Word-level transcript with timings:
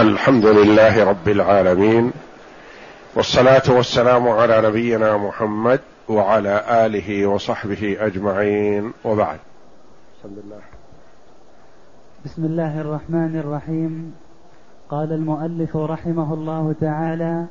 الحمد 0.00 0.46
لله 0.46 1.04
رب 1.04 1.28
العالمين 1.28 2.12
والصلاة 3.14 3.62
والسلام 3.68 4.28
على 4.28 4.62
نبينا 4.68 5.16
محمد 5.16 5.80
وعلى 6.08 6.64
آله 6.86 7.26
وصحبه 7.26 7.96
أجمعين 8.00 8.92
وبعد. 9.04 9.38
بسم 10.18 10.28
الله. 10.44 10.60
بسم 12.24 12.44
الله 12.44 12.80
الرحمن 12.80 13.36
الرحيم. 13.36 14.14
قال 14.90 15.12
المؤلف 15.12 15.76
رحمه 15.76 16.34
الله 16.34 16.74
تعالى 16.80 17.44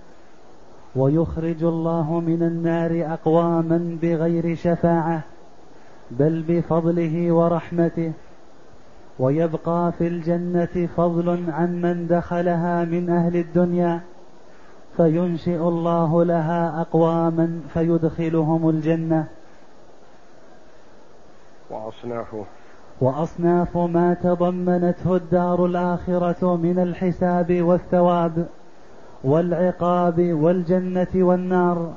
ويخرج 0.96 1.64
الله 1.64 2.20
من 2.20 2.44
النار 2.44 3.14
أقواما 3.14 3.98
بغير 4.02 4.56
شفاعة 4.56 5.22
بل 6.12 6.44
بفضله 6.48 7.32
ورحمته 7.32 8.12
ويبقى 9.20 9.92
في 9.98 10.08
الجنة 10.08 10.90
فضل 10.98 11.44
عن 11.52 11.82
من 11.82 12.08
دخلها 12.08 12.86
من 12.86 13.10
أهل 13.10 13.36
الدنيا 13.36 14.02
فينشئ 14.98 15.62
الله 15.62 16.24
لها 16.24 16.82
أقواما 16.82 17.60
فيدخلهم 17.74 18.70
الجنة. 18.70 19.28
وأصنافه 21.70 22.46
وأصناف 23.02 23.78
ما 23.78 24.14
تضمنته 24.14 25.16
الدار 25.16 25.66
الآخرة 25.66 26.56
من 26.56 26.80
الحساب 26.80 27.62
والثواب 27.62 28.46
والعقاب 29.24 30.34
والجنة 30.34 31.08
والنار. 31.16 31.94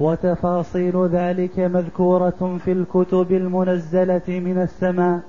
وتفاصيل 0.00 1.06
ذلك 1.06 1.58
مذكورة 1.58 2.58
في 2.64 2.72
الكتب 2.72 3.32
المنزلة 3.32 4.22
من 4.28 4.62
السماء. 4.62 5.20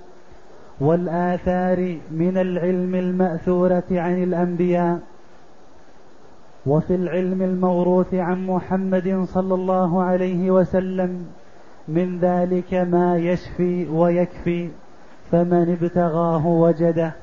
والآثار 0.79 1.97
من 2.11 2.37
العلم 2.37 2.95
المأثورة 2.95 3.83
عن 3.91 4.23
الأنبياء 4.23 4.99
وفي 6.65 6.95
العلم 6.95 7.41
الموروث 7.41 8.13
عن 8.13 8.47
محمد 8.47 9.25
صلى 9.33 9.55
الله 9.55 10.03
عليه 10.03 10.51
وسلم 10.51 11.25
من 11.87 12.19
ذلك 12.19 12.73
ما 12.73 13.17
يشفي 13.17 13.87
ويكفي 13.89 14.69
فمن 15.31 15.77
ابتغاه 15.81 16.47
وجده. 16.47 17.13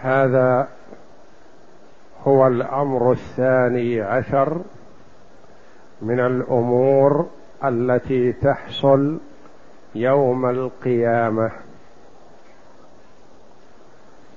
هذا 0.00 0.68
هو 2.24 2.46
الأمر 2.46 3.12
الثاني 3.12 4.00
عشر 4.00 4.60
من 6.02 6.20
الأمور 6.20 7.26
التي 7.64 8.32
تحصل 8.32 9.18
يوم 9.94 10.46
القيامة. 10.46 11.50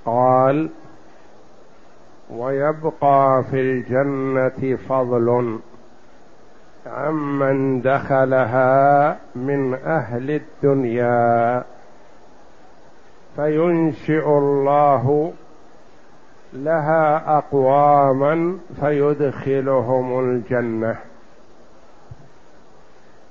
قال 0.04 0.70
ويبقى 2.30 3.44
في 3.50 3.60
الجنة 3.60 4.76
فضل 4.76 5.58
عمن 6.86 7.80
دخلها 7.80 9.16
من 9.34 9.74
أهل 9.74 10.30
الدنيا. 10.30 11.64
فينشئ 13.36 14.28
الله 14.28 15.32
لها 16.52 17.38
أقواما 17.38 18.58
فيدخلهم 18.80 20.20
الجنة. 20.20 20.96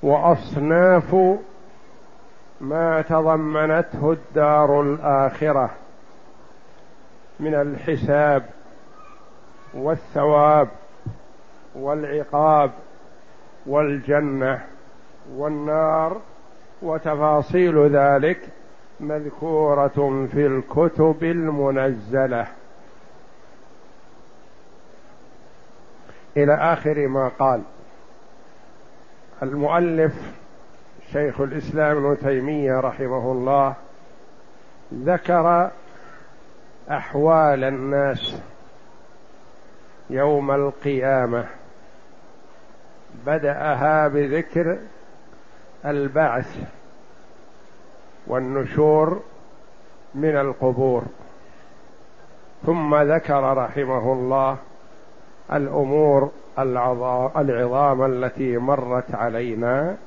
وأصناف 0.03 1.15
ما 2.63 3.01
تضمنته 3.01 4.11
الدار 4.11 4.81
الآخرة 4.81 5.69
من 7.39 7.55
الحساب 7.55 8.45
والثواب 9.73 10.67
والعقاب 11.75 12.71
والجنة 13.65 14.65
والنار 15.35 16.21
وتفاصيل 16.81 17.95
ذلك 17.95 18.39
مذكورة 18.99 20.27
في 20.31 20.47
الكتب 20.47 21.23
المنزلة. 21.23 22.47
إلى 26.37 26.53
آخر 26.53 27.07
ما 27.07 27.31
قال. 27.39 27.61
المؤلف 29.43 30.42
شيخ 31.13 31.41
الإسلام 31.41 32.05
ابن 32.05 32.17
تيمية 32.19 32.79
رحمه 32.79 33.31
الله 33.31 33.73
ذكر 34.93 35.71
أحوال 36.91 37.63
الناس 37.63 38.37
يوم 40.09 40.51
القيامة. 40.51 41.45
بدأها 43.25 44.07
بذكر 44.07 44.77
البعث 45.85 46.57
والنشور 48.27 49.21
من 50.15 50.37
القبور. 50.37 51.03
ثم 52.65 52.95
ذكر 52.95 53.57
رحمه 53.57 54.13
الله 54.13 54.57
الأمور 55.53 56.31
العظام 57.37 58.05
التي 58.05 58.57
مرت 58.57 59.15
علينا 59.15 59.97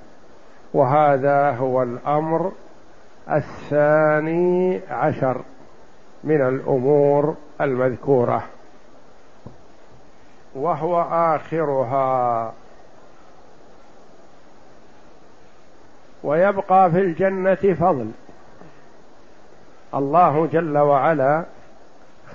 وهذا 0.75 1.51
هو 1.51 1.83
الأمر 1.83 2.53
الثاني 3.31 4.81
عشر 4.91 5.43
من 6.25 6.49
الأمور 6.49 7.37
المذكورة. 7.61 8.43
وهو 10.55 11.03
آخرها. 11.03 12.53
ويبقى 16.25 16.91
في 16.91 17.01
الجنة 17.01 17.55
فضل. 17.55 18.11
الله 19.95 20.47
جل 20.47 20.79
وعلا 20.79 21.45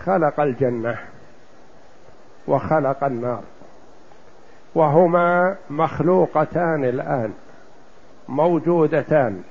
خلق 0.06 0.40
الجنة 0.40 0.98
وخلق 2.48 3.04
النار. 3.04 3.44
وهما 4.76 5.56
مخلوقتان 5.70 6.86
الآن. 6.86 7.34
موجودتان 8.32 9.44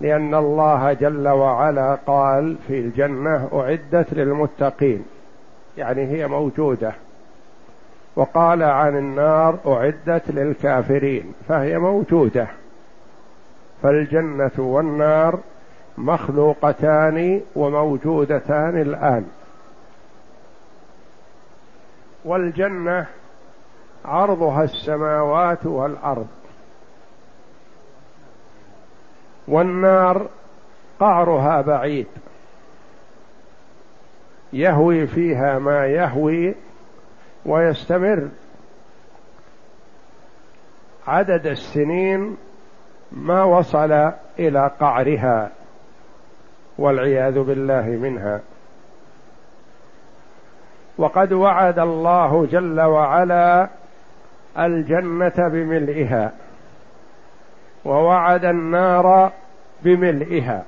لأن 0.00 0.34
الله 0.34 0.92
جل 0.92 1.28
وعلا 1.28 1.98
قال 2.06 2.56
في 2.68 2.78
الجنة 2.78 3.48
أعدت 3.52 4.14
للمتقين. 4.14 5.04
يعني 5.76 6.06
هي 6.06 6.26
موجودة. 6.26 6.92
وقال 8.16 8.62
عن 8.62 8.98
النار 8.98 9.58
أعدت 9.66 10.30
للكافرين. 10.30 11.34
فهي 11.48 11.78
موجودة. 11.78 12.46
فالجنة 13.82 14.50
والنار 14.58 15.38
مخلوقتان 15.98 17.40
وموجودتان 17.56 18.80
الآن. 18.80 19.24
والجنة 22.24 23.06
عرضها 24.04 24.64
السماوات 24.64 25.66
والأرض. 25.66 26.26
والنار 29.48 30.28
قعرها 31.00 31.60
بعيد. 31.60 32.06
يهوي 34.52 35.06
فيها 35.06 35.58
ما 35.58 35.86
يهوي 35.86 36.54
ويستمر. 37.46 38.28
عدد 41.06 41.46
السنين 41.46 42.36
ما 43.12 43.44
وصل 43.44 44.12
إلى 44.38 44.70
قعرها 44.80 45.50
والعياذ 46.78 47.42
بالله 47.42 47.86
منها. 47.86 48.40
وقد 50.98 51.32
وعد 51.32 51.78
الله 51.78 52.46
جل 52.46 52.80
وعلا 52.80 53.68
الجنة 54.58 55.48
بملئها. 55.48 56.32
ووعد 57.84 58.44
النار 58.44 59.30
بملئها. 59.82 60.62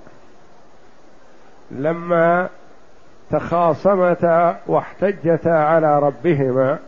لما 1.70 2.49
تخاصمتا 3.31 4.56
واحتجتا 4.66 5.49
على 5.49 5.99
ربهما 5.99 6.78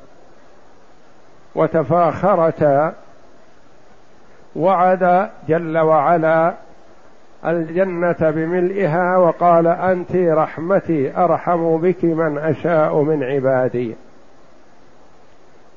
وتفاخرتا 1.55 2.95
وعد 4.57 5.31
جل 5.49 5.79
وعلا 5.79 6.55
الجنة 7.47 8.17
بملئها 8.21 9.17
وقال 9.17 9.67
أنت 9.67 10.17
رحمتي 10.17 11.17
أرحم 11.17 11.77
بك 11.77 12.05
من 12.05 12.39
أشاء 12.39 13.03
من 13.03 13.23
عبادي. 13.23 13.97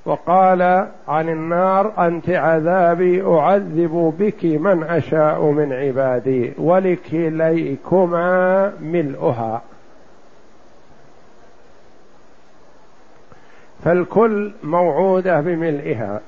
وقال 0.10 0.88
عن 1.08 1.30
النار 1.30 2.08
أنت 2.08 2.30
عذابي 2.30 3.24
أعذب 3.24 4.14
بك 4.20 4.46
من 4.46 4.84
أشاء 4.84 5.42
من 5.42 5.74
عبادي 5.74 6.54
ولكليكما 6.58 8.22
ملؤها. 8.80 9.62
فالكل 13.84 14.52
موعودة 14.64 15.42
بملئها. 15.42 16.20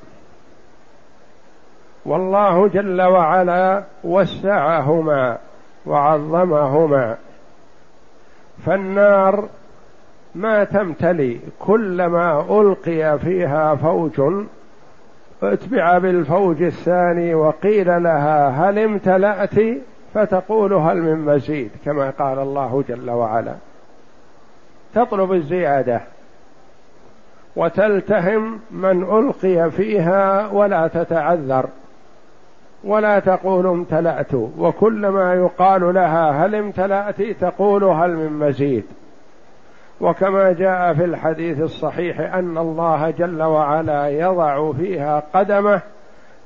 والله 2.06 2.68
جل 2.68 3.01
وعلا 3.01 3.83
وسعهما 4.04 5.38
وعظمهما. 5.86 7.18
فالنار 8.66 9.50
ما 10.36 10.63
تمتلي 10.63 11.39
كلما 11.60 12.45
ألقي 12.62 13.19
فيها 13.19 13.75
فوج 13.75 14.22
اتبع 15.44 15.98
بالفوج 15.98 16.62
الثاني 16.62 17.36
وقيل 17.36 18.04
لها 18.04 18.50
هل 18.50 18.80
امتلأت؟ 18.80 19.56
فتقول 20.13 20.74
هل 20.74 21.01
من 21.01 21.25
مزيد 21.25 21.72
كما 21.86 22.10
قال 22.10 22.39
الله 22.39 22.83
جل 22.89 23.10
وعلا. 23.10 23.56
تطلب 24.94 25.31
الزيادة 25.31 26.01
وتلتهم 27.56 28.60
من 28.72 29.04
ألقي 29.04 29.72
فيها 29.72 30.48
ولا 30.48 30.88
تتعذر 30.88 31.66
ولا 32.83 33.19
تقول 33.19 33.68
امتلأت 33.68 34.33
وكلما 34.33 35.33
يقال 35.33 35.94
لها 35.94 36.45
هل 36.45 36.56
امتلأت؟ 36.56 37.22
تقول 37.22 37.83
هل 37.83 38.16
من 38.16 38.33
مزيد. 38.48 38.86
وكما 40.01 40.51
جاء 40.51 40.94
في 40.94 41.06
الحديث 41.06 41.62
الصحيح 41.62 42.19
أن 42.19 42.57
الله 42.57 43.09
جل 43.09 43.44
وعلا 43.44 44.09
يضع 44.09 44.71
فيها 44.71 45.24
قدمه 45.33 45.81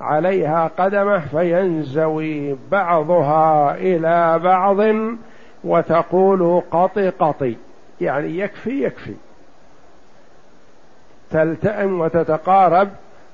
عليها 0.01 0.71
قدمه 0.77 1.19
فينزوي 1.19 2.57
بعضها 2.71 3.75
إلى 3.75 4.39
بعض 4.39 4.77
وتقول 5.63 6.61
قط 6.71 6.99
قط 6.99 7.47
يعني 8.01 8.39
يكفي 8.39 8.83
يكفي. 8.83 9.15
تلتئم 11.31 11.99
وتتقارب 12.01 12.89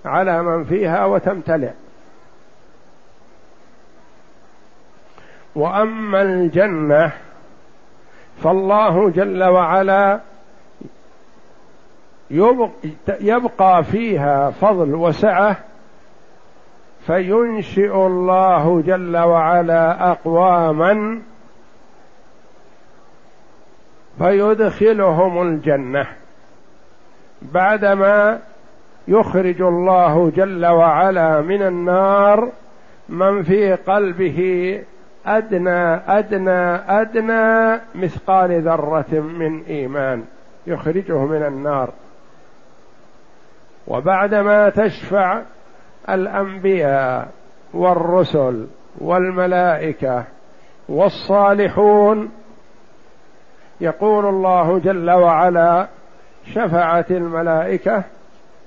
على 0.06 0.44
من 0.44 0.63
فيها 0.63 1.06
وتمتلئ. 1.06 1.71
وأما 5.56 6.21
الجنة 6.21 7.12
فالله 8.43 9.09
جل 9.09 9.43
وعلا 9.43 10.19
يبقى 13.21 13.83
فيها 13.83 14.49
فضل 14.49 14.95
وسعة 14.95 15.57
فينشئ 17.07 17.95
الله 17.95 18.83
جل 18.85 19.17
وعلا 19.17 20.11
أقواما 20.11 21.21
فيدخلهم 24.17 25.41
الجنة. 25.41 26.07
بعدما 27.41 28.39
يخرج 29.07 29.61
الله 29.61 30.31
جل 30.35 30.65
وعلا 30.65 31.41
من 31.41 31.61
النار 31.61 32.49
من 33.09 33.43
في 33.43 33.73
قلبه 33.73 34.81
أدنى 35.25 35.95
أدنى 36.07 36.75
أدنى 37.01 37.81
مثقال 37.95 38.62
ذرة 38.62 39.19
من 39.19 39.63
إيمان 39.63 40.23
يخرجه 40.68 41.25
من 41.25 41.45
النار. 41.45 41.89
وبعدما 43.88 44.69
تشفع 44.69 45.41
الأنبياء 46.09 47.27
والرسل 47.73 48.68
والملائكة 48.97 50.23
والصالحون 50.89 52.31
يقول 53.81 54.25
الله 54.25 54.79
جل 54.79 55.12
وعلا 55.12 55.88
شفعت 56.45 57.12
الملائكة 57.12 58.03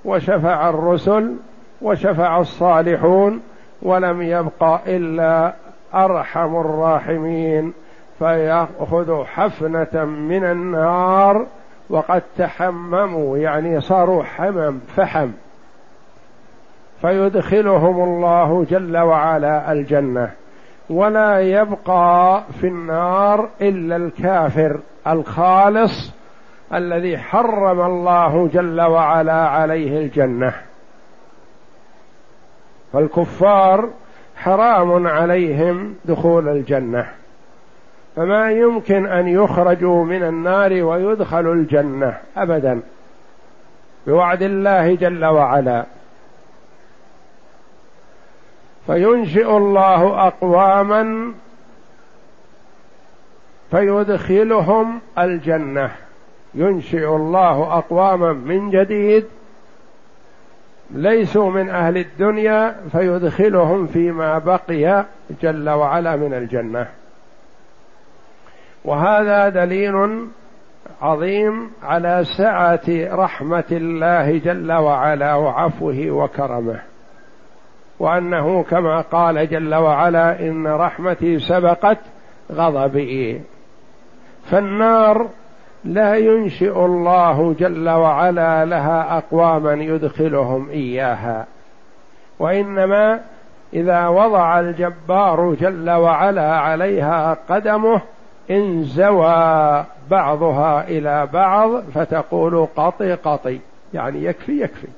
وشفع 0.05 0.69
الرسل 0.69 1.37
وشفع 1.83 2.41
الصالحون 2.41 3.43
ولم 3.83 4.23
يبق 4.23 4.81
إلا 4.87 5.55
أرحم 5.95 6.57
الراحمين 6.57 7.73
فيأخذ 8.19 9.25
حفنة 9.25 10.05
من 10.05 10.45
النار 10.45 11.47
وقد 11.91 12.23
تحمموا 12.39 13.39
يعني 13.39 13.81
صاروا 13.81 14.23
حمم 14.25 14.79
فحم. 14.97 15.31
فيدخلهم 17.01 18.05
الله 18.05 18.65
جل 18.71 18.97
وعلا 18.97 19.73
الجنة. 19.73 20.31
ولا 20.91 21.41
يبقى 21.41 22.43
في 22.61 22.67
النار 22.67 23.49
إلا 23.61 23.97
الكافر 23.97 24.81
الخالص 25.07 26.15
الذي 26.75 27.19
حرم 27.19 27.81
الله 27.81 28.49
جل 28.49 28.81
وعلا 28.81 29.49
عليه 29.49 29.99
الجنة. 29.99 30.55
فالكفار 32.93 33.89
حرام 34.45 35.07
عليهم 35.07 35.95
دخول 36.05 36.49
الجنة. 36.49 37.07
فما 38.17 38.51
يمكن 38.51 39.07
أن 39.07 39.29
يخرجوا 39.29 40.05
من 40.05 40.23
النار 40.23 40.73
ويدخلوا 40.73 41.55
الجنة 41.55 42.19
ابدا. 42.37 42.81
بوعد 44.07 44.43
الله 44.43 44.95
جل 44.95 45.25
وعلا. 45.25 45.85
فينشئ 48.87 49.57
الله 49.57 50.27
اقواما 50.27 51.33
فيدخلهم 53.71 55.01
الجنة. 55.19 55.91
ينشئ 56.55 57.17
الله 57.17 57.79
اقواما 57.79 58.33
من 58.33 58.71
جديد 58.71 59.25
ليسوا 60.95 61.51
من 61.51 61.71
أهل 61.71 61.97
الدنيا 61.97 62.77
فيدخلهم 62.93 63.87
فيما 63.87 64.39
بقي 64.39 65.05
جل 65.43 65.71
وعلا 65.71 66.17
من 66.17 66.35
الجنة. 66.35 66.87
وهذا 68.85 69.49
دليل 69.49 70.27
عظيم 71.03 71.71
على 71.83 72.25
سعة 72.39 72.81
رحمة 73.13 73.65
الله 73.73 74.39
جل 74.39 74.73
وعلا 74.73 75.35
وعفوه 75.35 76.11
وكرمه. 76.11 76.81
وأنه 77.99 78.63
كما 78.63 79.01
قال 79.01 79.51
جل 79.51 79.75
وعلا 79.75 80.41
إن 80.41 80.67
رحمتي 80.67 81.39
سبقت 81.39 81.99
غضبي. 82.53 83.41
فالنار 84.51 85.29
لا 85.85 86.17
ينشئ 86.17 86.85
الله 86.85 87.55
جل 87.59 87.89
وعلا 87.89 88.65
لها 88.65 89.19
أقواما 89.19 89.73
يدخلهم 89.73 90.71
إياها. 90.71 91.47
وإنما 92.39 93.21
إذا 93.75 94.09
وضع 94.09 94.61
الجبار 94.61 95.55
جل 95.55 95.91
وعلا 95.91 96.57
عليها 96.57 97.37
قدمه 97.49 98.01
انزوى 98.51 99.85
بعضها 100.11 100.89
إلى 100.89 101.27
بعض 101.33 101.71
فتقول 101.81 102.67
قطي 102.77 103.15
قطي 103.15 103.61
يعني 103.95 104.25
يكفي 104.25 104.61
يكفي. 104.63 104.89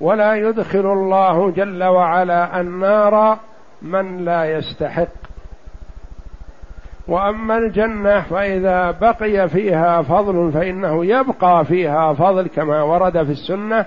ولا 0.00 0.34
يدخل 0.34 0.92
الله 0.92 1.50
جل 1.50 1.84
وعلا 1.84 2.60
النار 2.60 3.38
من 3.82 4.24
لا 4.24 4.56
يستحق. 4.56 5.27
وأما 7.08 7.58
الجنة 7.58 8.20
فإذا 8.20 8.90
بقي 8.90 9.48
فيها 9.48 10.02
فضل 10.02 10.52
فإنه 10.52 11.04
يبقى 11.04 11.64
فيها 11.64 12.12
فضل 12.14 12.46
كما 12.46 12.82
ورد 12.82 13.24
في 13.24 13.32
السنة 13.32 13.86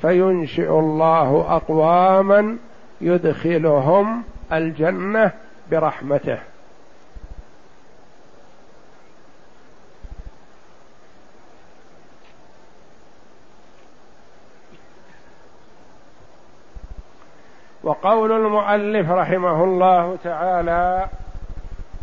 فينشئ 0.00 0.70
الله 0.70 1.56
أقواما 1.56 2.56
يدخلهم 3.00 4.22
الجنة 4.52 5.32
برحمته. 5.70 6.38
وقول 17.82 18.32
المؤلف 18.32 19.10
رحمه 19.10 19.64
الله 19.64 20.16
تعالى 20.24 21.08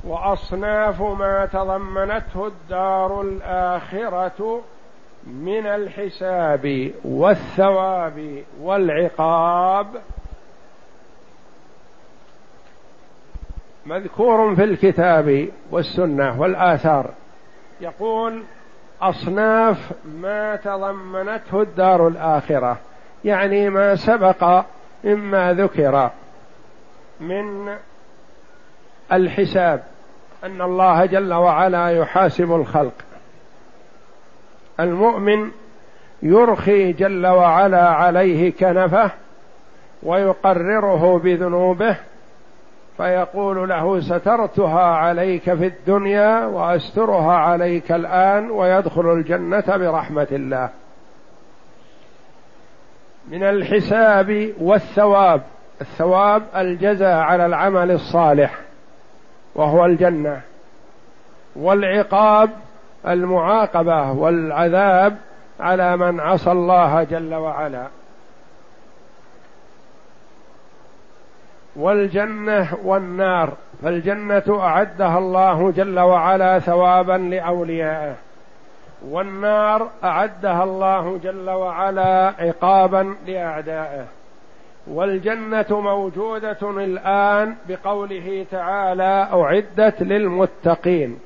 وأصناف 0.03 1.01
ما 1.01 1.45
تضمنته 1.45 2.47
الدار 2.47 3.21
الآخرة 3.21 4.61
من 5.27 5.65
الحساب 5.65 6.91
والثواب 7.05 8.43
والعقاب. 8.61 9.87
مذكور 13.85 14.55
في 14.55 14.63
الكتاب 14.63 15.49
والسنة 15.71 16.41
والآثار. 16.41 17.13
يقول 17.81 18.43
أصناف 19.01 19.91
ما 20.05 20.55
تضمنته 20.55 21.61
الدار 21.61 22.07
الآخرة 22.07 22.77
يعني 23.25 23.69
ما 23.69 23.95
سبق 23.95 24.63
مما 25.03 25.53
ذكر 25.53 26.09
من 27.19 27.75
الحساب 29.13 29.83
أن 30.43 30.61
الله 30.61 31.05
جل 31.05 31.33
وعلا 31.33 31.89
يحاسب 31.89 32.53
الخلق. 32.55 32.93
المؤمن 34.79 35.51
يرخي 36.23 36.91
جل 36.91 37.27
وعلا 37.27 37.89
عليه 37.89 38.51
كنفه 38.51 39.11
ويقرره 40.03 41.19
بذنوبه 41.19 41.97
فيقول 42.97 43.69
له 43.69 43.99
سترتها 43.99 44.83
عليك 44.83 45.53
في 45.53 45.65
الدنيا 45.65 46.45
وأسترها 46.45 47.33
عليك 47.33 47.91
الآن 47.91 48.51
ويدخل 48.51 49.13
الجنة 49.13 49.63
برحمة 49.67 50.27
الله. 50.31 50.69
من 53.31 53.43
الحساب 53.43 54.53
والثواب 54.61 55.41
الثواب 55.81 56.43
الجزاء 56.55 57.17
على 57.17 57.45
العمل 57.45 57.91
الصالح. 57.91 58.68
وهو 59.55 59.85
الجنة. 59.85 60.41
والعقاب 61.55 62.49
المعاقبة 63.07 64.11
والعذاب 64.11 65.17
على 65.59 65.97
من 65.97 66.19
عصى 66.19 66.51
الله 66.51 67.03
جل 67.03 67.35
وعلا. 67.35 67.87
والجنة 71.75 72.77
والنار 72.83 73.53
فالجنة 73.83 74.59
أعدها 74.61 75.17
الله 75.17 75.71
جل 75.71 75.99
وعلا 75.99 76.59
ثوابا 76.59 77.13
لاوليائه 77.17 78.15
والنار 79.09 79.89
أعدها 80.03 80.63
الله 80.63 81.19
جل 81.23 81.49
وعلا 81.49 82.33
عقابا 82.39 83.15
لأعدائه. 83.27 84.05
والجنة 84.87 85.65
موجودة 85.69 86.57
الآن 86.61 87.55
بقوله 87.69 88.45
تعالى 88.51 89.27
أعدت 89.33 90.03
للمتقين. 90.03 91.19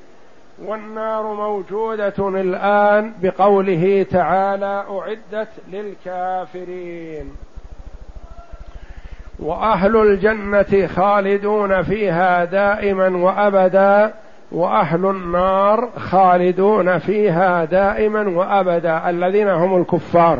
والنار 0.64 1.34
موجودة 1.34 2.28
الآن 2.28 3.12
بقوله 3.22 4.06
تعالى 4.10 4.84
أعدت 4.90 5.48
للكافرين. 5.72 7.32
وأهل 9.38 9.96
الجنة 9.96 10.86
خالدون 10.86 11.82
فيها 11.82 12.44
دائما 12.44 13.16
وأبدا 13.16 14.14
وأهل 14.52 15.06
النار 15.06 15.90
خالدون 15.96 16.98
فيها 16.98 17.64
دائما 17.64 18.28
وأبدا 18.28 19.10
الذين 19.10 19.48
هم 19.48 19.80
الكفار. 19.80 20.38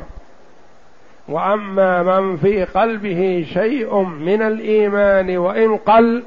وأما 1.28 2.02
من 2.02 2.36
في 2.36 2.64
قلبه 2.64 3.46
شيء 3.52 4.02
من 4.02 4.42
الإيمان 4.42 5.36
وإن 5.36 5.76
قل 5.76 6.22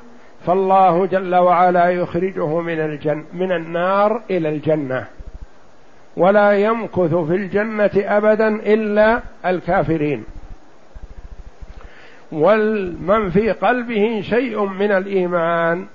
فالله 0.46 1.06
جل 1.06 1.36
وعلا 1.36 1.90
يخرجه 1.90 2.60
من 2.60 2.80
الجن 2.80 3.24
من 3.34 3.52
النار 3.52 4.22
إلى 4.30 4.50
الجنة. 4.50 5.06
ولا 6.18 6.52
يمكث 6.52 7.16
في 7.16 7.36
الجنة 7.36 7.92
ابدا 7.96 8.48
إلا 8.48 9.22
الكافرين. 9.46 10.24
ومن 12.32 13.30
في 13.30 13.52
قلبه 13.52 14.22
شيء 14.22 14.66
من 14.66 14.92
الإيمان 14.92 15.86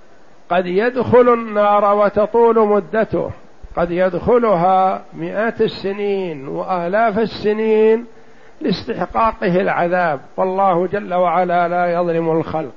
قد 0.50 0.66
يدخل 0.66 1.32
النار 1.32 1.96
وتطول 1.96 2.68
مدته. 2.68 3.30
قد 3.76 3.90
يدخلها 3.90 5.04
مئات 5.14 5.60
السنين 5.60 6.48
وآلاف 6.48 7.18
السنين 7.18 8.04
لاستحقاقه 8.60 9.60
العذاب. 9.60 10.20
والله 10.36 10.86
جل 10.86 11.14
وعلا 11.14 11.68
لا 11.68 11.92
يظلم 11.92 12.30
الخلق. 12.30 12.72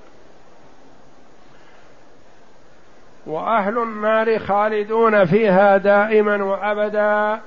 وأهل 3.27 3.77
النار 3.77 4.39
خالدون 4.39 5.25
فيها 5.25 5.77
دائما 5.77 6.43
وأبدا. 6.43 7.39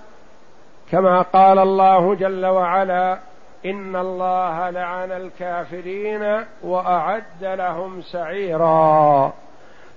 كما 0.90 1.22
قال 1.22 1.58
الله 1.58 2.14
جل 2.14 2.46
وعلا 2.46 3.18
إن 3.66 3.96
الله 3.96 4.70
لعن 4.70 5.12
الكافرين 5.12 6.44
وأعد 6.62 7.42
لهم 7.42 8.02
سعيرا. 8.02 9.32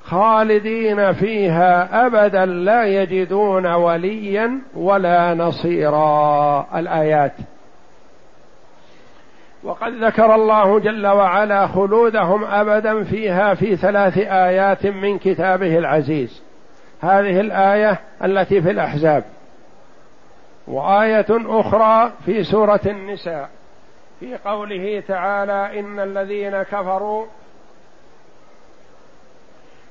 خالدين 0.03 1.13
فيها 1.13 2.05
أبدا 2.05 2.45
لا 2.45 2.85
يجدون 2.85 3.67
وليا 3.67 4.59
ولا 4.75 5.33
نصيرا. 5.33 6.67
الآيات. 6.75 7.33
وقد 9.63 9.93
ذكر 10.03 10.35
الله 10.35 10.79
جل 10.79 11.07
وعلا 11.07 11.67
خلودهم 11.67 12.43
أبدا 12.43 13.03
فيها 13.03 13.53
في 13.53 13.75
ثلاث 13.75 14.17
آيات 14.17 14.85
من 14.85 15.19
كتابه 15.19 15.77
العزيز. 15.77 16.43
هذه 17.01 17.39
الآية 17.39 17.99
التي 18.23 18.61
في 18.61 18.71
الأحزاب. 18.71 19.23
وآية 20.67 21.25
أخرى 21.29 22.11
في 22.25 22.43
سورة 22.43 22.81
النساء. 22.85 23.49
في 24.19 24.37
قوله 24.45 25.03
تعالى 25.07 25.79
إن 25.79 25.99
الذين 25.99 26.63
كفروا 26.63 27.25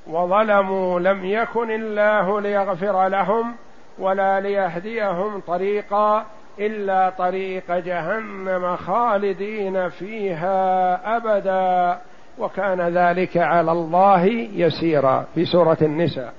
وظلموا 0.06 1.00
لم 1.00 1.24
يكن 1.24 1.70
الله 1.70 2.40
ليغفر 2.40 3.08
لهم 3.08 3.54
ولا 3.98 4.40
ليهديهم 4.40 5.40
طريقا 5.40 6.26
إلا 6.60 7.10
طريق 7.10 7.78
جهنم 7.78 8.76
خالدين 8.76 9.88
فيها 9.88 11.00
أبدا 11.16 11.98
وكان 12.38 12.80
ذلك 12.80 13.36
على 13.36 13.72
الله 13.72 14.26
يسيرا 14.54 15.26
في 15.34 15.44
سورة 15.44 15.78
النساء. 15.82 16.32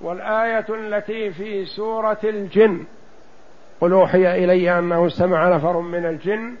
والآية 0.00 0.66
التي 0.70 1.30
في 1.30 1.64
سورة 1.64 2.18
الجن 2.24 2.84
قل 3.80 3.92
أوحي 3.92 4.44
إلي 4.44 4.78
أنه 4.78 5.06
استمع 5.06 5.56
نفر 5.56 5.80
من 5.80 6.06
الجن 6.06 6.54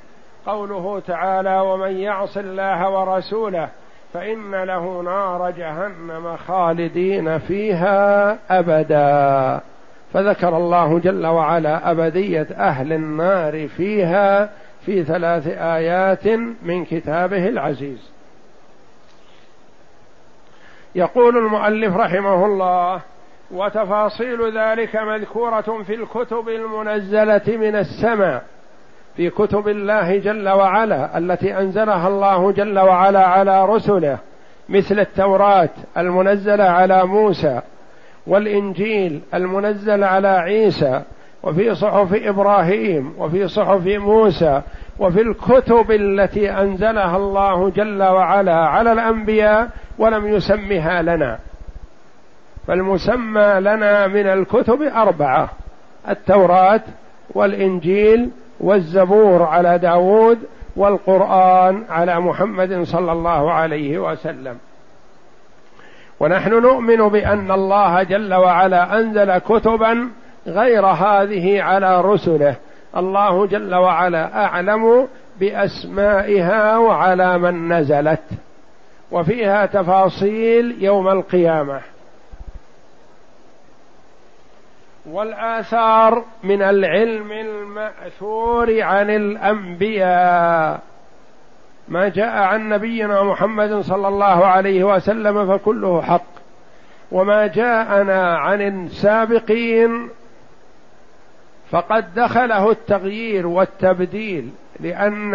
قوله 0.46 1.00
تعالى 1.00 1.60
ومن 1.60 1.96
يعص 1.96 2.36
الله 2.36 2.90
ورسوله 2.90 3.68
فإن 4.12 4.54
له 4.54 5.02
نار 5.02 5.50
جهنم 5.50 6.36
خالدين 6.36 7.38
فيها 7.38 8.38
أبدا. 8.50 9.60
فذكر 10.12 10.56
الله 10.56 10.98
جل 10.98 11.26
وعلا 11.26 11.90
أبدية 11.90 12.46
أهل 12.56 12.92
النار 12.92 13.68
فيها 13.68 14.50
في 14.86 15.04
ثلاث 15.04 15.46
آيات 15.46 16.26
من 16.62 16.84
كتابه 16.84 17.48
العزيز. 17.48 18.10
يقول 20.94 21.36
المؤلف 21.36 21.96
رحمه 21.96 22.46
الله 22.46 23.00
وتفاصيل 23.50 24.58
ذلك 24.58 24.96
مذكورة 24.96 25.82
في 25.86 25.94
الكتب 25.94 26.48
المنزلة 26.48 27.56
من 27.56 27.76
السماء 27.76 28.44
في 29.16 29.30
كتب 29.30 29.68
الله 29.68 30.18
جل 30.18 30.48
وعلا 30.48 31.18
التي 31.18 31.58
أنزلها 31.58 32.08
الله 32.08 32.52
جل 32.52 32.78
وعلا 32.78 33.26
على 33.26 33.64
رسله 33.66 34.18
مثل 34.68 34.98
التوراة 34.98 35.68
المنزلة 35.96 36.64
على 36.64 37.04
موسى 37.04 37.60
والإنجيل 38.28 39.20
المنزل 39.34 40.04
على 40.04 40.28
عيسى 40.28 41.02
وفي 41.42 41.74
صحف 41.74 42.14
إبراهيم 42.14 43.14
وفي 43.18 43.48
صحف 43.48 43.86
موسى 43.86 44.62
وفي 44.98 45.20
الكتب 45.20 45.90
التي 45.90 46.50
أنزلها 46.50 47.16
الله 47.16 47.70
جل 47.70 48.02
وعلا 48.02 48.56
على 48.56 48.92
الأنبياء 48.92 49.68
ولم 49.98 50.26
يسمها 50.26 51.02
لنا. 51.02 51.38
فالمسمى 52.66 53.60
لنا 53.60 54.06
من 54.06 54.26
الكتب 54.26 54.82
أربعة 54.82 55.50
التوراة 56.08 56.80
والإنجيل 57.34 58.30
والزبور 58.60 59.42
على 59.42 59.78
داود 59.78 60.38
والقرآن 60.76 61.84
على 61.90 62.20
محمد 62.20 62.82
صلى 62.82 63.12
الله 63.12 63.52
عليه 63.52 63.98
وسلم. 63.98 64.58
ونحن 66.20 66.50
نؤمن 66.50 67.08
بأن 67.08 67.50
الله 67.50 68.02
جل 68.02 68.34
وعلا 68.34 68.98
أنزل 68.98 69.38
كتبا 69.38 70.08
غير 70.46 70.86
هذه 70.86 71.62
على 71.62 72.00
رسله. 72.00 72.54
الله 72.96 73.46
جل 73.46 73.74
وعلا 73.74 74.44
أعلم 74.44 75.08
بأسمائها 75.40 76.78
وعلى 76.78 77.38
من 77.38 77.72
نزلت 77.72 78.22
وفيها 79.10 79.66
تفاصيل 79.66 80.76
يوم 80.80 81.08
القيامة. 81.08 81.80
والآثار 85.10 86.24
من 86.44 86.62
العلم 86.62 87.32
المأثور 87.32 88.82
عن 88.82 89.10
الأنبياء. 89.10 90.80
ما 91.88 92.08
جاء 92.08 92.42
عن 92.42 92.68
نبينا 92.68 93.22
محمد 93.22 93.80
صلى 93.80 94.08
الله 94.08 94.46
عليه 94.46 94.84
وسلم 94.84 95.58
فكله 95.58 96.02
حق. 96.02 96.22
وما 97.12 97.46
جاءنا 97.46 98.36
عن 98.38 98.60
السابقين 98.60 100.08
فقد 101.70 102.14
دخله 102.14 102.70
التغيير 102.70 103.46
والتبديل 103.46 104.50
لأن 104.80 105.34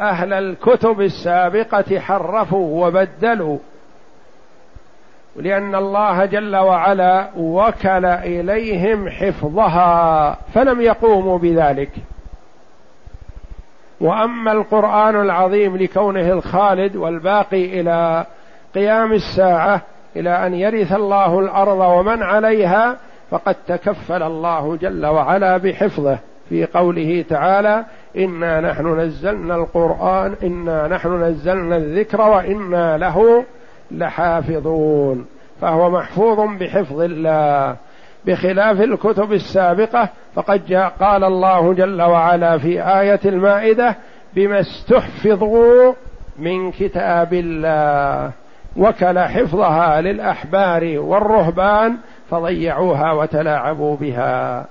أهل 0.00 0.32
الكتب 0.32 1.00
السابقة 1.00 2.00
حرفوا 2.00 2.86
وبدلوا. 2.86 3.58
لأن 5.36 5.74
الله 5.74 6.24
جل 6.24 6.56
وعلا 6.56 7.28
وكل 7.36 8.04
إليهم 8.04 9.08
حفظها 9.08 10.38
فلم 10.54 10.80
يقوموا 10.80 11.38
بذلك. 11.38 11.90
وأما 14.02 14.52
القرآن 14.52 15.20
العظيم 15.20 15.76
لكونه 15.76 16.32
الخالد 16.32 16.96
والباقي 16.96 17.80
إلى 17.80 18.26
قيام 18.74 19.12
الساعة 19.12 19.80
إلى 20.16 20.46
أن 20.46 20.54
يرث 20.54 20.92
الله 20.92 21.40
الأرض 21.40 21.78
ومن 21.78 22.22
عليها 22.22 22.96
فقد 23.30 23.56
تكفل 23.66 24.22
الله 24.22 24.76
جل 24.76 25.06
وعلا 25.06 25.56
بحفظه. 25.56 26.18
في 26.48 26.66
قوله 26.66 27.24
تعالى 27.28 27.84
إنا 28.16 28.60
نحن 28.60 29.00
نزلنا 29.00 29.54
القرآن 29.54 30.34
إنا 30.42 30.88
نحن 30.88 31.22
نزلنا 31.22 31.76
الذكر 31.76 32.20
وإنا 32.20 32.98
له 32.98 33.44
لحافظون. 33.90 35.26
فهو 35.60 35.90
محفوظ 35.90 36.40
بحفظ 36.60 37.00
الله. 37.00 37.76
بخلاف 38.26 38.80
الكتب 38.80 39.32
السابقة 39.32 40.08
فقد 40.34 40.66
جاء 40.66 40.92
قال 41.00 41.24
الله 41.24 41.74
جل 41.74 42.02
وعلا 42.02 42.58
في 42.58 42.82
آية 43.00 43.20
المائدة 43.24 43.96
بما 44.34 44.60
استحفظوا 44.60 45.92
من 46.38 46.72
كتاب 46.72 47.32
الله 47.32 48.32
وكل 48.76 49.18
حفظها 49.18 50.00
للأحبار 50.00 50.98
والرهبان 50.98 51.96
فضيعوها 52.30 53.12
وتلاعبوا 53.12 53.96
بها. 53.96 54.66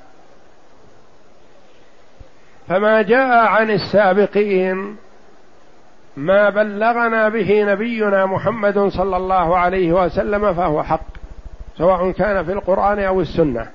فما 2.68 3.02
جاء 3.02 3.46
عن 3.46 3.72
السابقين 3.72 4.96
ما 6.18 6.50
بلغنا 6.50 7.30
به 7.30 7.64
نبينا 7.64 8.26
محمد 8.26 8.80
صلى 8.80 9.18
الله 9.18 9.58
عليه 9.58 9.94
وسلم 9.94 10.54
فهو 10.54 10.84
حق. 10.84 11.21
سواء 11.78 12.12
كان 12.12 12.46
في 12.46 12.52
القرآن 12.52 13.00
أو 13.00 13.22
السنة. 13.22 13.68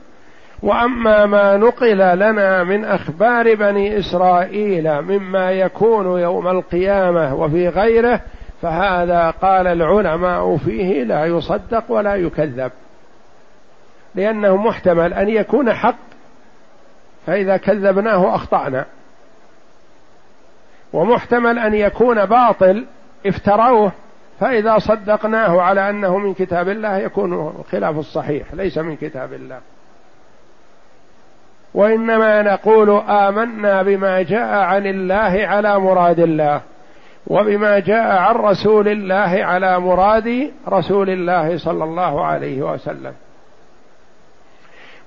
وأما 0.62 1.26
ما 1.26 1.56
نقل 1.56 2.18
لنا 2.18 2.64
من 2.64 2.84
أخبار 2.84 3.54
بني 3.54 3.98
إسرائيل 3.98 5.02
مما 5.02 5.52
يكون 5.52 6.20
يوم 6.20 6.48
القيامة 6.48 7.34
وفي 7.34 7.68
غيره 7.68 8.20
فهذا 8.62 9.30
قال 9.30 9.66
العلماء 9.66 10.56
فيه 10.56 11.04
لا 11.04 11.24
يصدق 11.24 11.84
ولا 11.88 12.14
يكذب. 12.14 12.72
لأنه 14.14 14.56
محتمل 14.56 15.14
أن 15.14 15.28
يكون 15.28 15.72
حق 15.72 15.96
فإذا 17.26 17.56
كذبناه 17.56 18.34
أخطأنا. 18.34 18.84
ومحتمل 20.92 21.58
أن 21.58 21.74
يكون 21.74 22.24
باطل 22.24 22.86
افتروه. 23.26 23.92
فإذا 24.40 24.78
صدقناه 24.78 25.62
على 25.62 25.90
أنه 25.90 26.18
من 26.18 26.34
كتاب 26.34 26.68
الله 26.68 26.96
يكون 26.96 27.62
خلاف 27.70 27.98
الصحيح 27.98 28.54
ليس 28.54 28.78
من 28.78 28.96
كتاب 28.96 29.32
الله. 29.32 29.60
وإنما 31.74 32.42
نقول 32.42 32.90
آمنا 33.08 33.82
بما 33.82 34.22
جاء 34.22 34.58
عن 34.58 34.86
الله 34.86 35.46
على 35.46 35.78
مراد 35.78 36.20
الله 36.20 36.60
وبما 37.26 37.78
جاء 37.78 38.16
عن 38.16 38.34
رسول 38.34 38.88
الله 38.88 39.44
على 39.44 39.80
مراد 39.80 40.50
رسول 40.68 41.10
الله 41.10 41.58
صلى 41.58 41.84
الله 41.84 42.24
عليه 42.24 42.62
وسلم. 42.62 43.12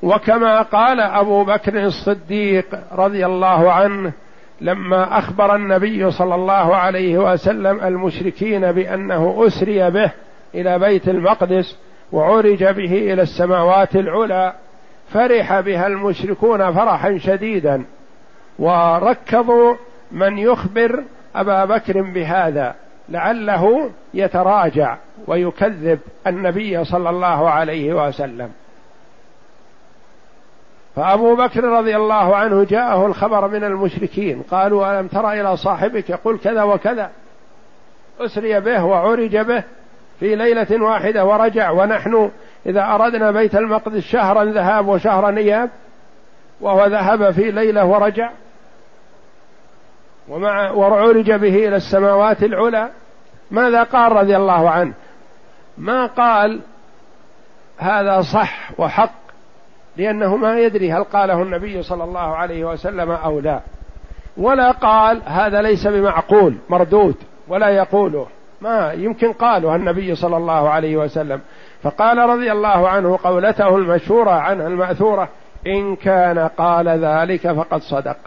وكما 0.03 0.61
قال 0.61 0.99
أبو 0.99 1.43
بكر 1.43 1.83
الصديق 1.83 2.65
رضي 2.91 3.25
الله 3.25 3.71
عنه 3.71 4.11
لما 4.61 5.17
أخبر 5.17 5.55
النبي 5.55 6.11
صلى 6.11 6.35
الله 6.35 6.75
عليه 6.75 7.17
وسلم 7.17 7.79
المشركين 7.81 8.71
بأنه 8.71 9.47
أسري 9.47 9.91
به 9.91 10.11
إلى 10.55 10.79
بيت 10.79 11.09
المقدس 11.09 11.77
وعرج 12.11 12.63
به 12.63 13.13
إلى 13.13 13.21
السماوات 13.21 13.95
العلى 13.95 14.53
فرح 15.13 15.59
بها 15.59 15.87
المشركون 15.87 16.71
فرحا 16.73 17.17
شديدا 17.17 17.85
وركضوا 18.59 19.75
من 20.11 20.37
يخبر 20.37 21.03
أبا 21.35 21.65
بكر 21.65 22.01
بهذا 22.01 22.75
لعله 23.09 23.89
يتراجع 24.13 24.97
ويكذب 25.27 25.99
النبي 26.27 26.83
صلى 26.83 27.09
الله 27.09 27.49
عليه 27.49 28.07
وسلم. 28.07 28.49
فأبو 30.99 31.35
بكر 31.35 31.63
رضي 31.63 31.95
الله 31.95 32.35
عنه 32.35 32.63
جاءه 32.63 33.05
الخبر 33.05 33.47
من 33.47 33.63
المشركين. 33.63 34.43
قالوا 34.51 34.99
ألم 34.99 35.07
ترى 35.07 35.41
إلى 35.41 35.57
صاحبك؟ 35.57 36.09
يقول 36.09 36.37
كذا 36.37 36.63
وكذا. 36.63 37.09
أسري 38.19 38.59
به 38.59 38.83
وعرج 38.83 39.37
به 39.37 39.63
في 40.19 40.35
ليلة 40.35 40.83
واحدة 40.83 41.25
ورجع. 41.25 41.71
ونحن 41.71 42.31
إذا 42.65 42.85
أردنا 42.85 43.31
بيت 43.31 43.55
المقدس 43.55 44.03
شهرا 44.03 44.43
ذهاب 44.43 44.87
وشهرا 44.87 45.37
إياب 45.37 45.69
وهو 46.61 46.85
ذهب 46.85 47.31
في 47.31 47.51
ليلة 47.51 47.85
ورجع 47.85 48.29
ومع 50.29 50.71
وعرج 50.71 51.31
به 51.31 51.67
إلى 51.67 51.75
السماوات 51.75 52.43
العلى. 52.43 52.89
ماذا 53.51 53.83
قال 53.83 54.11
رضي 54.11 54.35
الله 54.35 54.69
عنه؟ 54.69 54.93
ما 55.77 56.05
قال 56.05 56.61
هذا 57.77 58.21
صح 58.21 58.71
وحق 58.77 59.18
لأنه 59.99 60.35
ما 60.35 60.59
يدري 60.59 60.91
هل 60.91 61.03
قاله 61.03 61.41
النبي 61.41 61.83
صلى 61.83 62.03
الله 62.03 62.35
عليه 62.35 62.65
وسلم 62.65 63.11
أو 63.11 63.39
لا. 63.39 63.59
ولا 64.37 64.71
قال 64.71 65.21
هذا 65.25 65.61
ليس 65.61 65.87
بمعقول 65.87 66.55
مردود 66.69 67.15
ولا 67.47 67.69
يقوله. 67.69 68.27
ما 68.61 68.93
يمكن 68.93 69.33
قاله 69.33 69.75
النبي 69.75 70.15
صلى 70.15 70.37
الله 70.37 70.69
عليه 70.69 70.97
وسلم. 70.97 71.41
فقال 71.83 72.17
رضي 72.17 72.51
الله 72.51 72.89
عنه 72.89 73.19
قولته 73.23 73.75
المشهورة 73.75 74.31
عنه 74.31 74.67
المأثورة 74.67 75.29
إن 75.67 75.95
كان 75.95 76.39
قال 76.39 76.87
ذلك 76.87 77.51
فقد 77.51 77.81
صدق. 77.81 78.17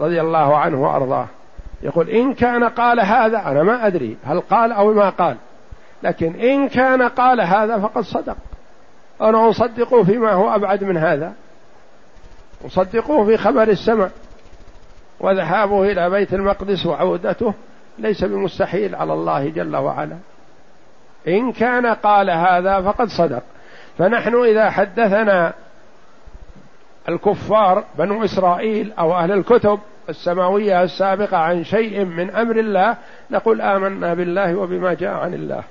رضي 0.00 0.20
الله 0.20 0.56
عنه 0.56 0.82
وأرضاه. 0.82 1.26
يقول 1.82 2.08
إن 2.08 2.34
كان 2.34 2.64
قال 2.64 3.00
هذا 3.00 3.46
أنا 3.46 3.62
ما 3.62 3.86
أدري 3.86 4.16
هل 4.24 4.40
قال 4.40 4.72
أو 4.72 4.92
ما 4.92 5.10
قال. 5.10 5.36
لكن 6.02 6.34
إن 6.34 6.68
كان 6.68 7.02
قال 7.02 7.40
هذا 7.40 7.78
فقد 7.78 8.02
صدق. 8.02 8.36
أنا 9.20 9.50
أصدقه 9.50 10.04
فيما 10.04 10.32
هو 10.32 10.54
أبعد 10.54 10.84
من 10.84 10.96
هذا. 10.96 11.32
أصدقه 12.66 13.24
في 13.24 13.36
خبر 13.36 13.62
السماء. 13.62 14.10
وذهابه 15.20 15.92
إلى 15.92 16.10
بيت 16.10 16.34
المقدس 16.34 16.86
وعودته 16.86 17.54
ليس 17.98 18.24
بمستحيل 18.24 18.94
على 18.94 19.12
الله 19.12 19.48
جل 19.48 19.76
وعلا. 19.76 20.16
إن 21.28 21.52
كان 21.52 21.86
قال 21.86 22.30
هذا 22.30 22.80
فقد 22.80 23.08
صدق. 23.08 23.42
فنحن 23.98 24.34
إذا 24.34 24.70
حدثنا 24.70 25.52
الكفار 27.08 27.84
بنو 27.98 28.24
إسرائيل 28.24 28.92
أو 28.98 29.14
أهل 29.14 29.32
الكتب 29.32 29.78
السماوية 30.08 30.82
السابقة 30.82 31.36
عن 31.36 31.64
شيء 31.64 32.04
من 32.04 32.30
أمر 32.30 32.58
الله 32.58 32.96
نقول 33.30 33.60
آمنا 33.60 34.14
بالله 34.14 34.56
وبما 34.56 34.94
جاء 34.94 35.14
عن 35.14 35.34
الله. 35.34 35.62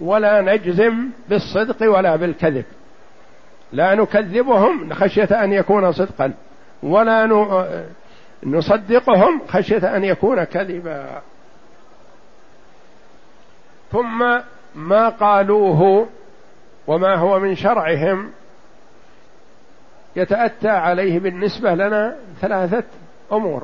ولا 0.00 0.40
نجزم 0.40 1.10
بالصدق 1.28 1.90
ولا 1.90 2.16
بالكذب. 2.16 2.64
لا 3.72 3.94
نكذبهم 3.94 4.94
خشية 4.94 5.44
أن 5.44 5.52
يكون 5.52 5.92
صدقا 5.92 6.32
ولا 6.82 7.26
نصدقهم 8.42 9.40
خشية 9.48 9.96
أن 9.96 10.04
يكون 10.04 10.44
كذبا. 10.44 11.22
ثم 13.92 14.38
ما 14.74 15.08
قالوه 15.08 16.08
وما 16.86 17.14
هو 17.14 17.38
من 17.38 17.54
شرعهم 17.54 18.30
يتأتى 20.16 20.68
عليه 20.68 21.18
بالنسبة 21.18 21.74
لنا 21.74 22.16
ثلاثة 22.40 22.84
أمور. 23.32 23.62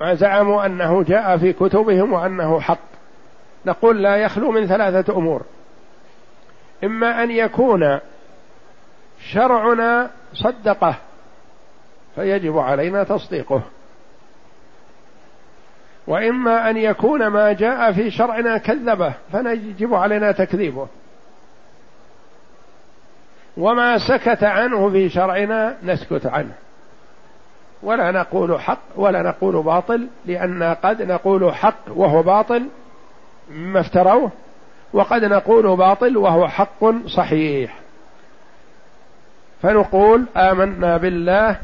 ما 0.00 0.14
زعموا 0.14 0.66
أنه 0.66 1.02
جاء 1.02 1.36
في 1.36 1.52
كتبهم 1.52 2.12
وأنه 2.12 2.60
حق. 2.60 2.78
نقول 3.66 4.02
لا 4.02 4.16
يخلو 4.16 4.50
من 4.50 4.66
ثلاثة 4.66 5.16
أمور. 5.16 5.42
إما 6.84 7.22
أن 7.22 7.30
يكون 7.30 7.98
شرعنا 9.20 10.10
صدقه 10.32 10.94
فيجب 12.14 12.58
علينا 12.58 13.04
تصديقه. 13.04 13.62
وإما 16.06 16.70
أن 16.70 16.76
يكون 16.76 17.26
ما 17.26 17.52
جاء 17.52 17.92
في 17.92 18.10
شرعنا 18.10 18.58
كذبه 18.58 19.14
فنجب 19.32 19.94
علينا 19.94 20.32
تكذيبه. 20.32 20.88
وما 23.56 23.98
سكت 23.98 24.44
عنه 24.44 24.90
في 24.90 25.08
شرعنا 25.08 25.76
نسكت 25.82 26.26
عنه. 26.26 26.54
ولا 27.82 28.10
نقول 28.10 28.60
حق 28.60 28.78
ولا 28.96 29.22
نقول 29.22 29.62
باطل 29.62 30.08
لأن 30.26 30.62
قد 30.62 31.02
نقول 31.02 31.54
حق 31.54 31.84
وهو 31.88 32.22
باطل 32.22 32.66
مما 33.50 33.80
افتروه 33.80 34.30
وقد 34.92 35.24
نقول 35.24 35.76
باطل 35.76 36.16
وهو 36.16 36.48
حق 36.48 37.06
صحيح. 37.06 37.74
فنقول 39.62 40.24
آمنا 40.36 40.96
بالله 40.96 41.56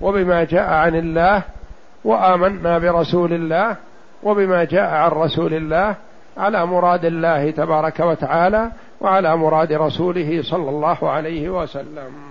وبما 0.00 0.44
جاء 0.44 0.72
عن 0.72 0.94
الله 0.96 1.42
وآمنا 2.04 2.78
برسول 2.78 3.32
الله 3.32 3.76
وبما 4.22 4.64
جاء 4.64 4.90
عن 4.90 5.10
رسول 5.10 5.54
الله 5.54 5.94
على 6.36 6.66
مراد 6.66 7.04
الله 7.04 7.50
تبارك 7.50 8.00
وتعالى 8.00 8.70
وعلى 9.00 9.36
مراد 9.36 9.72
رسوله 9.72 10.42
صلى 10.42 10.70
الله 10.70 11.10
عليه 11.10 11.48
وسلم. 11.48 12.29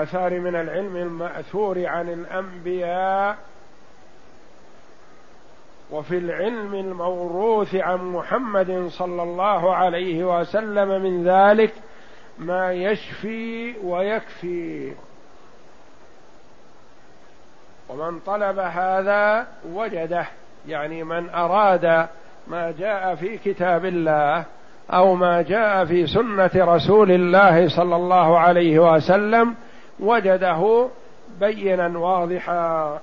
والآثار 0.00 0.40
من 0.40 0.56
العلم 0.56 0.96
المأثور 0.96 1.86
عن 1.86 2.08
الأنبياء 2.08 3.36
وفي 5.90 6.18
العلم 6.18 6.74
الموروث 6.74 7.74
عن 7.74 7.98
محمد 7.98 8.88
صلى 8.90 9.22
الله 9.22 9.74
عليه 9.74 10.40
وسلم 10.40 11.02
من 11.02 11.24
ذلك 11.24 11.72
ما 12.38 12.72
يشفي 12.72 13.74
ويكفي. 13.84 14.92
ومن 17.88 18.20
طلب 18.20 18.58
هذا 18.58 19.46
وجده 19.72 20.26
يعني 20.68 21.04
من 21.04 21.30
أراد 21.30 22.08
ما 22.46 22.74
جاء 22.78 23.14
في 23.14 23.38
كتاب 23.38 23.84
الله 23.84 24.44
أو 24.90 25.14
ما 25.14 25.42
جاء 25.42 25.84
في 25.84 26.06
سنة 26.06 26.50
رسول 26.54 27.10
الله 27.10 27.68
صلى 27.68 27.96
الله 27.96 28.38
عليه 28.38 28.94
وسلم 28.94 29.54
وجده 30.00 30.88
بينا 31.40 31.98
واضحا. 31.98 33.00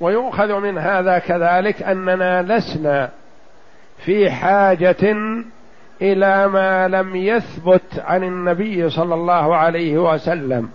ويؤخذ 0.00 0.60
من 0.60 0.78
هذا 0.78 1.18
كذلك 1.18 1.82
أننا 1.82 2.42
لسنا 2.42 3.10
في 4.04 4.30
حاجة 4.30 5.16
إلى 6.02 6.48
ما 6.48 6.88
لم 6.88 7.16
يثبت 7.16 7.98
عن 7.98 8.24
النبي 8.24 8.90
صلى 8.90 9.14
الله 9.14 9.56
عليه 9.56 9.98
وسلم 9.98 10.70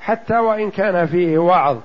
حتى 0.00 0.38
وإن 0.38 0.70
كان 0.70 1.06
فيه 1.06 1.38
وعظ. 1.38 1.78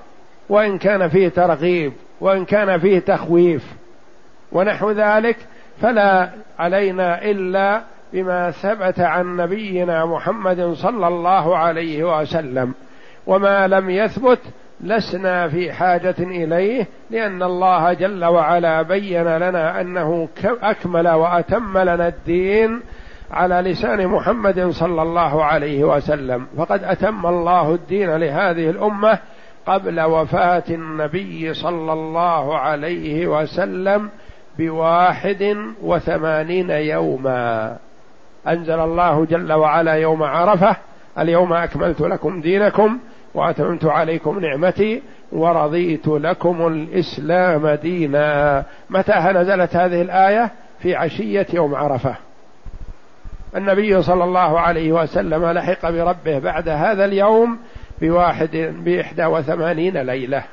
وإن 0.50 0.78
كان 0.78 1.08
فيه 1.08 1.28
ترغيب 1.28 1.92
وإن 2.20 2.44
كان 2.44 2.78
فيه 2.78 2.98
تخويف 2.98 3.74
ونحو 4.52 4.90
ذلك 4.90 5.36
فلا 5.80 6.30
علينا 6.58 7.24
إلا 7.24 7.82
بما 8.12 8.50
ثبت 8.50 9.00
عن 9.00 9.36
نبينا 9.36 10.06
محمد 10.06 10.72
صلى 10.72 11.08
الله 11.08 11.56
عليه 11.56 12.20
وسلم. 12.20 12.74
وما 13.26 13.66
لم 13.66 13.90
يثبت 13.90 14.38
لسنا 14.80 15.48
في 15.48 15.72
حاجة 15.72 16.14
إليه 16.18 16.86
لأن 17.10 17.42
الله 17.42 17.92
جل 17.92 18.24
وعلا 18.24 18.82
بين 18.82 19.36
لنا 19.36 19.80
أنه 19.80 20.28
أكمل 20.62 21.08
وأتم 21.08 21.78
لنا 21.78 22.08
الدين 22.08 22.80
على 23.30 23.70
لسان 23.70 24.06
محمد 24.06 24.70
صلى 24.70 25.02
الله 25.02 25.44
عليه 25.44 25.84
وسلم. 25.84 26.46
فقد 26.58 26.84
أتم 26.84 27.26
الله 27.26 27.74
الدين 27.74 28.16
لهذه 28.16 28.70
الأمة 28.70 29.18
قبل 29.66 30.00
وفاة 30.00 30.64
النبي 30.70 31.54
صلى 31.54 31.92
الله 31.92 32.58
عليه 32.58 33.26
وسلم 33.26 34.08
بواحد 34.58 35.56
وثمانين 35.82 36.70
يوما. 36.70 37.76
أنزل 38.48 38.80
الله 38.80 39.24
جل 39.24 39.52
وعلا 39.52 39.92
يوم 39.92 40.22
عرفة 40.22 40.76
اليوم 41.18 41.52
أكملت 41.52 42.00
لكم 42.00 42.40
دينكم 42.40 42.98
وأتممت 43.34 43.84
عليكم 43.84 44.38
نعمتي 44.38 45.02
ورضيت 45.32 46.08
لكم 46.08 46.66
الإسلام 46.66 47.68
دينا. 47.68 48.64
متى 48.90 49.12
نزلت 49.12 49.76
هذه 49.76 50.02
الآية؟ 50.02 50.50
في 50.78 50.94
عشية 50.94 51.46
يوم 51.54 51.74
عرفة. 51.74 52.14
النبي 53.56 54.02
صلى 54.02 54.24
الله 54.24 54.60
عليه 54.60 54.92
وسلم 54.92 55.46
لحق 55.46 55.90
بربه 55.90 56.38
بعد 56.38 56.68
هذا 56.68 57.04
اليوم 57.04 57.58
بواحد 58.00 58.56
بإحدى 58.84 59.26
وثمانين 59.26 59.96
ليلة. 59.96 60.44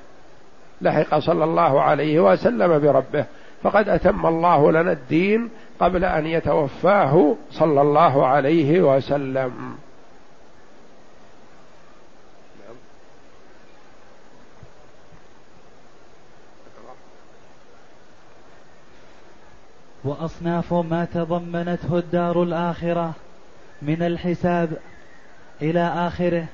لحق 0.82 1.20
صلى 1.20 1.44
الله 1.44 1.82
عليه 1.82 2.20
وسلم 2.20 2.80
بربه. 2.80 3.26
فقد 3.64 3.90
أتم 3.90 4.26
الله 4.26 4.72
لنا 4.72 4.92
الدين 4.92 5.50
قبل 5.80 6.06
أن 6.06 6.26
يتوفاه 6.26 7.36
صلى 7.52 7.82
الله 7.82 8.28
عليه 8.28 8.82
وسلم. 8.82 9.78
وأصناف 20.04 20.74
ما 20.74 21.08
تضمنته 21.14 21.98
الدار 21.98 22.44
الآخرة 22.44 23.14
من 23.82 24.04
الحساب 24.04 24.78
إلى 25.62 26.08
آخره. 26.08 26.46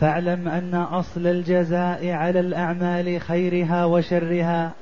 فاعلم 0.00 0.48
أن 0.48 0.74
أصل 0.74 1.26
الجزاء 1.26 2.10
على 2.10 2.40
الأعمال 2.40 3.20
خيرها 3.20 3.84
وشرها 3.84 4.72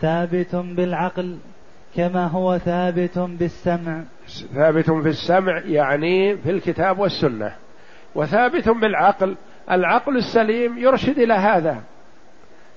ثابت 0.00 0.56
بالعقل 0.56 1.38
كما 1.96 2.26
هو 2.26 2.58
ثابت 2.58 3.18
بالسمع. 3.18 4.02
ثابت 4.54 4.90
في 4.90 5.08
السمع 5.08 5.58
يعني 5.64 6.36
في 6.36 6.50
الكتاب 6.50 6.98
والسنة 6.98 7.54
وثابت 8.14 8.68
بالعقل. 8.68 9.36
العقل 9.70 10.16
السليم 10.16 10.78
يرشد 10.78 11.18
إلى 11.18 11.34
هذا 11.34 11.82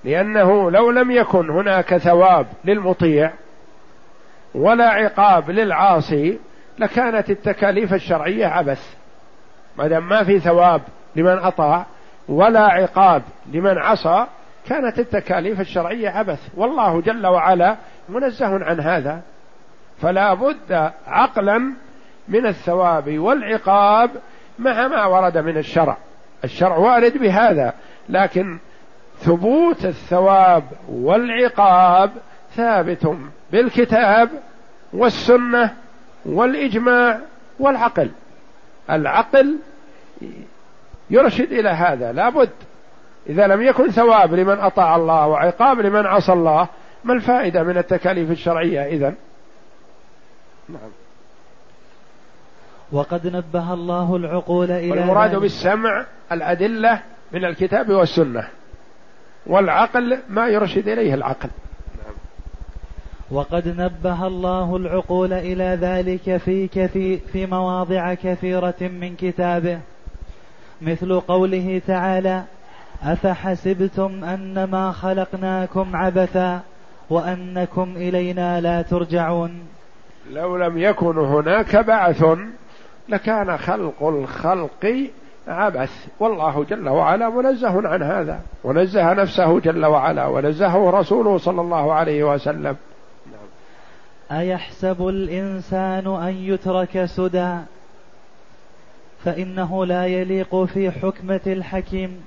لأنه 0.04 0.70
لو 0.70 0.90
لم 0.90 1.10
يكن 1.10 1.50
هناك 1.50 1.96
ثواب 1.96 2.46
للمطيع 2.64 3.32
ولا 4.54 4.88
عقاب 4.88 5.50
للعاصي 5.50 6.38
لكانت 6.78 7.30
التكاليف 7.30 7.94
الشرعية 7.94 8.46
عبث. 8.46 8.96
ما 9.78 9.88
دام 9.88 10.08
ما 10.08 10.24
في 10.24 10.40
ثواب 10.40 10.82
لمن 11.16 11.38
أطاع 11.38 11.86
ولا 12.28 12.60
عقاب 12.60 13.22
لمن 13.52 13.78
عصى 13.78 14.26
كانت 14.66 14.98
التكاليف 14.98 15.60
الشرعية 15.60 16.08
عبث. 16.08 16.48
والله 16.56 17.00
جل 17.00 17.26
وعلا 17.26 17.76
منزه 18.08 18.64
عن 18.64 18.80
هذا. 18.80 19.20
فلا 20.00 20.34
بد 20.34 20.90
عقلا 21.06 21.72
من 22.28 22.46
الثواب 22.46 23.18
والعقاب 23.18 24.10
مع 24.58 24.88
ما 24.88 25.06
ورد 25.06 25.38
من 25.38 25.56
الشرع. 25.56 25.96
الشرع 26.44 26.76
وارد 26.76 27.18
بهذا 27.18 27.74
لكن 28.08 28.58
ثبوت 29.18 29.84
الثواب 29.84 30.64
والعقاب 30.88 32.10
ثابت 32.54 33.16
بالكتاب 33.52 34.28
والسنة 34.92 35.74
والإجماع 36.26 37.20
والعقل. 37.58 38.10
العقل 38.90 39.56
يرشد 41.12 41.52
إلى 41.52 41.68
هذا. 41.68 42.12
لابد. 42.12 42.50
إذا 43.28 43.46
لم 43.46 43.62
يكن 43.62 43.90
ثواب 43.90 44.34
لمن 44.34 44.58
أطاع 44.58 44.96
الله 44.96 45.26
وعقاب 45.26 45.80
لمن 45.80 46.06
عصى 46.06 46.32
الله 46.32 46.68
ما 47.04 47.14
الفائدة 47.14 47.62
من 47.62 47.78
التكاليف 47.78 48.30
الشرعية 48.30 48.86
اذا 48.86 49.14
نعم. 50.68 50.90
وقد 52.92 53.26
نبه 53.26 53.74
الله 53.74 54.16
العقول 54.16 54.70
إلى 54.70 54.90
والمراد 54.90 55.36
بالسمع 55.36 56.06
الأدلة 56.32 57.02
من 57.32 57.44
الكتاب 57.44 57.90
والسنة. 57.90 58.48
والعقل 59.46 60.18
ما 60.28 60.48
يرشد 60.48 60.88
إليه 60.88 61.14
العقل. 61.14 61.48
وقد 63.30 63.68
نبه 63.68 64.26
الله 64.26 64.76
العقول 64.76 65.32
إلى 65.32 65.78
ذلك 65.80 66.36
في 66.36 66.68
كثير 66.68 67.20
في 67.32 67.46
مواضع 67.46 68.14
كثيرة 68.14 68.74
من 68.80 69.16
كتابه. 69.16 69.80
مثل 70.82 71.20
قوله 71.20 71.82
تعالى 71.86 72.42
أفحسبتم 73.02 74.24
أنما 74.24 74.92
خلقناكم 74.92 75.96
عبثا 75.96 76.60
وأنكم 77.10 77.94
إلينا 77.96 78.60
لا 78.60 78.82
ترجعون 78.82 79.60
لو 80.30 80.56
لم 80.56 80.78
يكن 80.78 81.18
هناك 81.18 81.76
بعث 81.76 82.24
لكان 83.08 83.56
خلق 83.56 84.02
الخلق 84.02 85.08
عبث. 85.48 86.06
والله 86.20 86.64
جل 86.64 86.88
وعلا 86.88 87.28
منزه 87.28 87.88
عن 87.88 88.02
هذا. 88.02 88.40
ونزه 88.64 89.12
نفسه 89.12 89.60
جل 89.60 89.86
وعلا 89.86 90.26
ونزهه 90.26 90.90
رسوله 90.90 91.38
صلى 91.38 91.60
الله 91.60 91.92
عليه 91.92 92.24
وسلم. 92.24 92.76
أيحسب 94.32 95.08
الإنسان 95.08 96.06
أن 96.06 96.34
يترك 96.34 97.04
سدى؟ 97.04 97.56
فإنه 99.24 99.86
لا 99.86 100.06
يليق 100.06 100.64
في 100.64 100.90
حكمة 100.90 101.40
الحكيم 101.46 102.20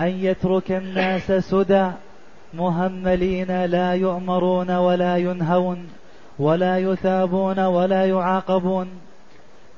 أن 0.00 0.08
يترك 0.08 0.72
الناس 0.72 1.32
سدى 1.32 1.90
مهملين 2.54 3.64
لا 3.64 3.94
يؤمرون 3.94 4.70
ولا 4.70 5.16
ينهون 5.16 5.88
ولا 6.38 6.78
يثابون 6.78 7.58
ولا 7.58 8.06
يعاقبون 8.06 8.88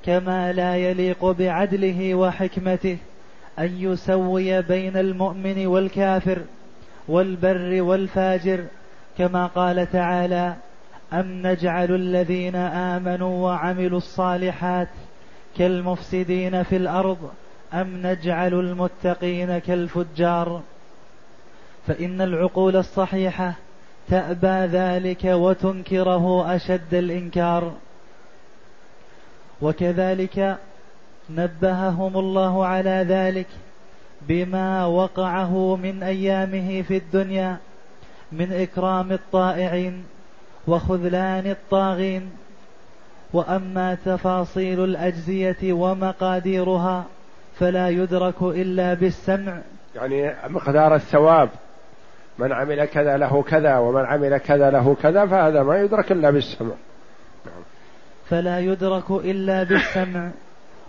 كما 0.05 0.53
لا 0.53 0.77
يليق 0.77 1.25
بعدله 1.25 2.15
وحكمته 2.15 2.99
أن 3.59 3.71
يسوي 3.79 4.63
بين 4.63 4.97
المؤمن 4.97 5.67
والكافر 5.67 6.39
والبر 7.09 7.83
والفاجر 7.83 8.65
كما 9.19 9.47
قال 9.47 9.93
تعالى 9.93 10.55
أم 11.13 11.47
نجعل 11.47 11.95
الذين 11.95 12.57
آمنوا 12.57 13.45
وعملوا 13.45 13.99
الصالحات 13.99 14.89
كالمفسدين 15.59 16.63
في 16.63 16.77
الأرض 16.77 17.31
أم 17.73 18.07
نجعل 18.07 18.55
المتقين 18.55 19.59
كالفجار. 19.59 20.63
فإن 21.87 22.21
العقول 22.21 22.77
الصحيحة 22.77 23.55
تأبى 24.09 24.77
ذلك 24.77 25.25
وتنكره 25.25 26.57
أشد 26.57 26.95
الإنكار. 26.95 27.73
وكذلك 29.63 30.59
نبههم 31.31 32.17
الله 32.17 32.67
على 32.67 33.05
ذلك 33.09 33.47
بما 34.29 34.87
وقعه 34.87 35.77
من 35.77 36.03
أيامه 36.03 36.83
في 36.83 36.97
الدنيا 36.97 37.57
من 38.33 38.53
إكرام 38.53 39.13
الطائعين 39.13 40.05
وخذلان 40.67 41.47
الطاغين. 41.51 42.31
وأما 43.35 43.95
تفاصيل 44.05 44.85
الأجزية 44.85 45.73
ومقاديرها 45.73 47.05
فلا 47.59 47.89
يدرك 47.89 48.43
إلا 48.43 48.95
بالسمع. 48.95 49.59
يعني 49.95 50.35
مقدار 50.49 50.95
الثواب 50.95 51.49
من 52.39 52.53
عمل 52.53 52.85
كذا 52.85 53.17
له 53.17 53.43
كذا 53.43 53.79
ومن 53.79 54.05
عمل 54.05 54.39
كذا 54.39 54.71
له 54.71 54.97
كذا 55.03 55.27
فهذا 55.27 55.63
ما 55.63 55.81
يدرك 55.81 56.13
إلا 56.13 56.31
بالسمع. 56.31 56.73
فلا 58.31 58.59
يدرك 58.59 59.11
إلا 59.11 59.63
بالسمع. 59.63 60.31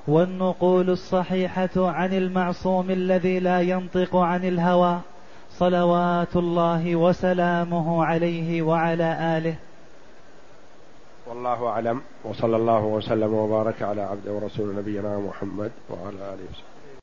والنقول 0.08 0.90
الصحيحة 0.90 1.70
عن 1.76 2.14
المعصوم 2.14 2.92
الذي 2.92 3.40
لا 3.40 3.62
ينطق 3.62 4.16
عن 4.16 4.44
الهوى 4.44 5.00
صلوات 5.52 6.36
الله 6.36 6.96
وسلامه 6.96 8.06
عليه 8.06 8.62
وعلى 8.62 9.38
آله. 9.38 9.56
والله 11.28 11.68
أعلم. 11.68 12.02
وصلى 12.24 12.56
الله 12.56 12.86
وسلم 12.86 13.34
وبارك 13.34 13.82
على 13.82 14.02
عبده 14.02 14.32
ورسول 14.32 14.76
نبينا 14.76 15.20
محمد 15.20 15.72
وعلى 15.90 16.16
آله 16.16 16.46
وصحبه. 16.52 16.75